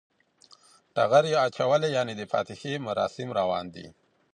[0.95, 3.87] ټغر یی اچولی یعنی د فاتحی مراسم روان دی